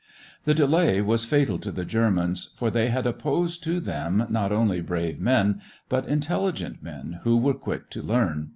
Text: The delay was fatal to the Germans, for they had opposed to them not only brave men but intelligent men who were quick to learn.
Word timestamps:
The 0.45 0.55
delay 0.55 0.99
was 0.99 1.25
fatal 1.25 1.59
to 1.59 1.71
the 1.71 1.85
Germans, 1.85 2.53
for 2.55 2.71
they 2.71 2.89
had 2.89 3.05
opposed 3.05 3.61
to 3.65 3.79
them 3.79 4.25
not 4.31 4.51
only 4.51 4.81
brave 4.81 5.19
men 5.19 5.61
but 5.89 6.07
intelligent 6.07 6.81
men 6.81 7.19
who 7.21 7.37
were 7.37 7.53
quick 7.53 7.91
to 7.91 8.01
learn. 8.01 8.49